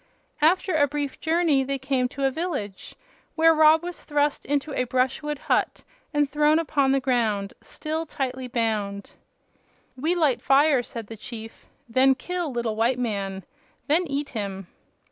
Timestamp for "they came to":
1.63-2.25